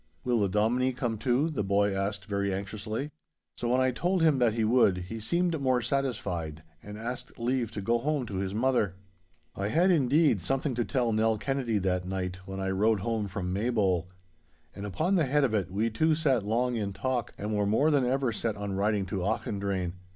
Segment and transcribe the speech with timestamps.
[0.23, 3.11] 'Will the Dominie come too?' the boy asked very anxiously.
[3.55, 7.69] So when I told him that he would, he seemed more satisfied, and asked leave
[7.73, 8.95] to go home to his mother.
[9.55, 13.53] I had, indeed, something to tell Nell Kennedy that night when I rode home from
[13.53, 14.07] Maybole.
[14.73, 17.91] And upon the head of it we two sat long in talk, and were more
[17.91, 19.93] than ever set on riding to Auchendrayne.